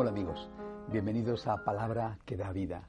[0.00, 0.48] Hola amigos,
[0.92, 2.88] bienvenidos a Palabra que da vida.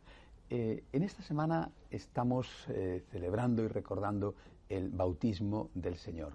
[0.52, 4.36] Eh, en esta semana estamos eh, celebrando y recordando
[4.70, 6.34] el bautismo del Señor.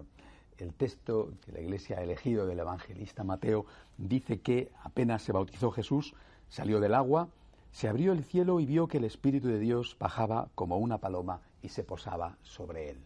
[0.57, 3.65] El texto que la Iglesia ha elegido del evangelista Mateo
[3.97, 6.13] dice que apenas se bautizó Jesús,
[6.49, 7.29] salió del agua,
[7.71, 11.39] se abrió el cielo y vio que el Espíritu de Dios bajaba como una paloma
[11.61, 12.97] y se posaba sobre él.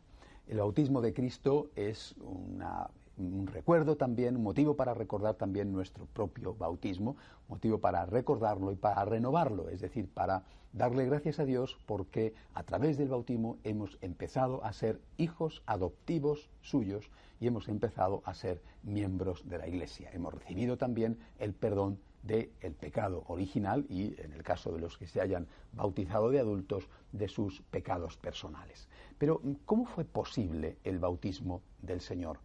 [0.48, 2.89] El bautismo de Cristo es una
[3.20, 7.17] un recuerdo también, un motivo para recordar también nuestro propio bautismo,
[7.48, 12.64] motivo para recordarlo y para renovarlo, es decir, para darle gracias a Dios porque a
[12.64, 18.61] través del bautismo hemos empezado a ser hijos adoptivos suyos y hemos empezado a ser
[18.84, 20.09] miembros de la Iglesia.
[20.14, 25.08] Hemos recibido también el perdón del pecado original y, en el caso de los que
[25.08, 28.89] se hayan bautizado de adultos, de sus pecados personales.
[29.17, 32.39] Pero, ¿cómo fue posible el bautismo del Señor?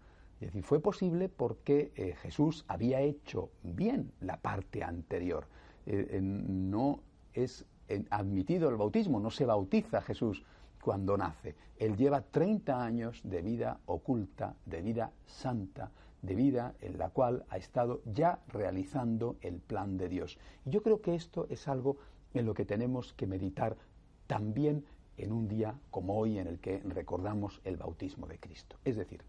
[0.45, 5.47] Es decir, fue posible porque eh, Jesús había hecho bien la parte anterior.
[5.87, 7.01] Eh, no
[7.33, 7.65] es
[8.11, 10.45] admitido el bautismo, no se bautiza Jesús
[10.83, 11.55] cuando nace.
[11.79, 15.91] Él lleva 30 años de vida oculta, de vida santa,
[16.21, 20.39] de vida en la cual ha estado ya realizando el plan de Dios.
[20.67, 21.97] Y yo creo que esto es algo
[22.35, 23.79] en lo que tenemos que meditar
[24.27, 24.85] también
[25.17, 28.77] en un día como hoy en el que recordamos el bautismo de Cristo.
[28.85, 29.23] Es decir,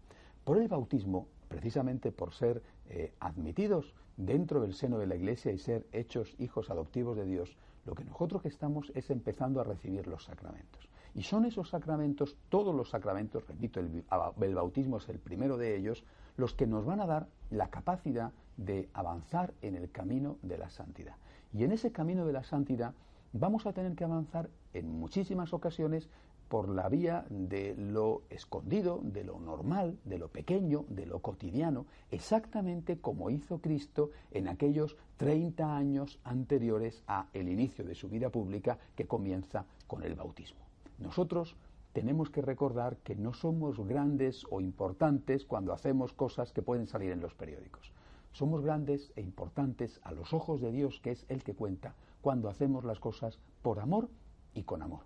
[0.46, 5.58] por el bautismo, precisamente por ser eh, admitidos dentro del seno de la Iglesia y
[5.58, 10.24] ser hechos hijos adoptivos de Dios, lo que nosotros estamos es empezando a recibir los
[10.24, 10.88] sacramentos.
[11.16, 16.04] Y son esos sacramentos, todos los sacramentos, repito, el bautismo es el primero de ellos,
[16.36, 20.70] los que nos van a dar la capacidad de avanzar en el camino de la
[20.70, 21.16] santidad.
[21.52, 22.94] Y en ese camino de la santidad
[23.32, 26.08] vamos a tener que avanzar en muchísimas ocasiones
[26.48, 31.86] por la vía de lo escondido, de lo normal, de lo pequeño, de lo cotidiano,
[32.10, 38.30] exactamente como hizo Cristo en aquellos 30 años anteriores a el inicio de su vida
[38.30, 40.60] pública que comienza con el bautismo.
[40.98, 41.56] Nosotros
[41.92, 47.10] tenemos que recordar que no somos grandes o importantes cuando hacemos cosas que pueden salir
[47.10, 47.90] en los periódicos.
[48.32, 52.50] Somos grandes e importantes a los ojos de Dios, que es el que cuenta, cuando
[52.50, 54.10] hacemos las cosas por amor
[54.52, 55.04] y con amor.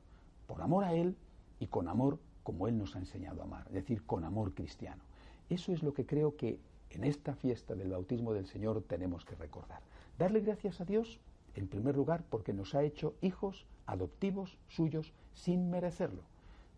[0.49, 1.17] Por amor a Él
[1.61, 5.05] y con amor como Él nos ha enseñado a amar, es decir, con amor cristiano.
[5.49, 6.59] Eso es lo que creo que
[6.91, 9.81] en esta fiesta del bautismo del Señor tenemos que recordar.
[10.19, 11.21] Darle gracias a Dios,
[11.55, 16.23] en primer lugar, porque nos ha hecho hijos adoptivos suyos sin merecerlo.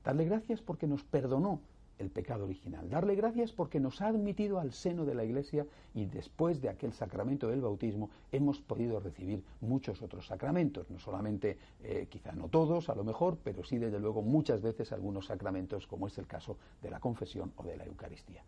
[0.04, 1.60] Darle gracias porque nos perdonó
[2.02, 2.90] el pecado original.
[2.90, 6.92] Darle gracias porque nos ha admitido al seno de la Iglesia y después de aquel
[6.92, 12.88] sacramento del bautismo hemos podido recibir muchos otros sacramentos, no solamente, eh, quizá no todos
[12.88, 16.58] a lo mejor, pero sí desde luego muchas veces algunos sacramentos como es el caso
[16.82, 18.42] de la confesión o de la Eucaristía.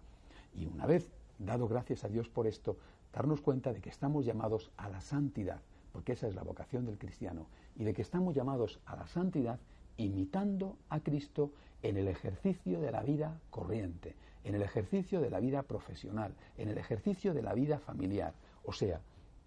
[0.55, 2.77] Y una vez dado gracias a Dios por esto,
[3.13, 5.61] darnos cuenta de que estamos llamados a la santidad,
[5.93, 9.59] porque esa es la vocación del cristiano, y de que estamos llamados a la santidad
[9.97, 15.41] imitando a Cristo en el ejercicio de la vida corriente, en el ejercicio de la
[15.41, 19.01] vida profesional, en el ejercicio de la vida familiar, o sea,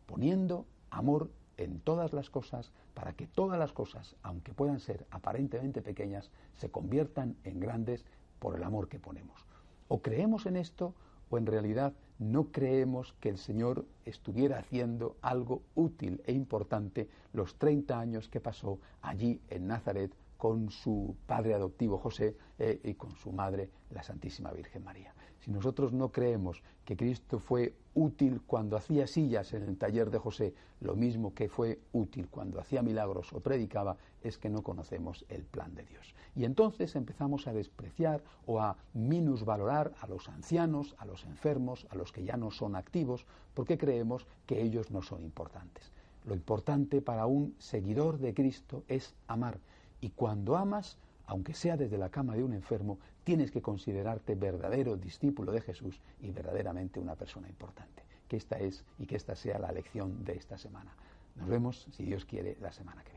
[0.05, 5.81] poniendo amor en todas las cosas para que todas las cosas, aunque puedan ser aparentemente
[5.81, 8.05] pequeñas, se conviertan en grandes
[8.39, 9.45] por el amor que ponemos.
[9.87, 10.93] O creemos en esto
[11.29, 17.55] o en realidad no creemos que el Señor estuviera haciendo algo útil e importante los
[17.57, 23.15] 30 años que pasó allí en Nazaret con su padre adoptivo José eh, y con
[23.15, 25.13] su madre la Santísima Virgen María.
[25.39, 30.17] Si nosotros no creemos que Cristo fue útil cuando hacía sillas en el taller de
[30.17, 35.25] José, lo mismo que fue útil cuando hacía milagros o predicaba, es que no conocemos
[35.29, 36.13] el plan de Dios.
[36.35, 41.95] Y entonces empezamos a despreciar o a minusvalorar a los ancianos, a los enfermos, a
[41.95, 45.91] los que ya no son activos, porque creemos que ellos no son importantes.
[46.25, 49.59] Lo importante para un seguidor de Cristo es amar.
[50.01, 54.95] Y cuando amas, aunque sea desde la cama de un enfermo, tienes que considerarte verdadero
[54.95, 58.03] discípulo de Jesús y verdaderamente una persona importante.
[58.27, 60.91] Que esta es y que esta sea la lección de esta semana.
[61.35, 63.16] Nos vemos, si Dios quiere, la semana que viene.